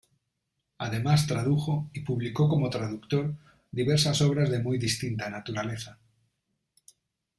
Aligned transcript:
Además 0.79 1.27
tradujo, 1.27 1.91
y 1.93 1.99
publicó 1.99 2.49
como 2.49 2.71
traductor, 2.71 3.35
diversas 3.71 4.19
obras 4.23 4.49
de 4.49 4.59
muy 4.59 4.79
distinta 4.79 5.29
naturaleza. 5.29 5.99